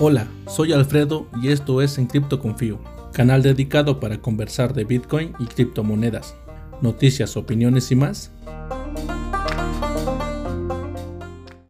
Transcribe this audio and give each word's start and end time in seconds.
Hola, 0.00 0.28
soy 0.46 0.72
Alfredo 0.72 1.26
y 1.42 1.48
esto 1.48 1.82
es 1.82 1.98
En 1.98 2.06
Cripto 2.06 2.38
Confío, 2.38 2.78
canal 3.12 3.42
dedicado 3.42 3.98
para 3.98 4.18
conversar 4.18 4.72
de 4.72 4.84
Bitcoin 4.84 5.32
y 5.40 5.46
criptomonedas, 5.46 6.36
noticias, 6.80 7.36
opiniones 7.36 7.90
y 7.90 7.96
más. 7.96 8.30